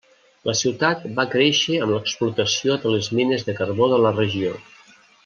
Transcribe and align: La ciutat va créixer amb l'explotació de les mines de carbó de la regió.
La 0.49 0.53
ciutat 0.61 1.03
va 1.19 1.25
créixer 1.35 1.77
amb 1.87 1.95
l'explotació 1.95 2.79
de 2.87 2.95
les 2.97 3.11
mines 3.21 3.47
de 3.51 3.57
carbó 3.61 3.91
de 3.97 4.01
la 4.07 4.15
regió. 4.21 4.57